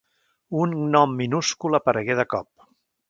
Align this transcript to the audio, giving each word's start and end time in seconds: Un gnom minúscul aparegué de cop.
Un 0.61 0.71
gnom 0.85 1.13
minúscul 1.19 1.79
aparegué 1.81 2.17
de 2.21 2.27
cop. 2.35 2.51